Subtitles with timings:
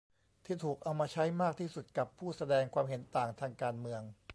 [0.45, 4.01] ที่ถูกเอามาใช้มากที่สุดกับผู้แสดงความเห็นต่างทางการเมือง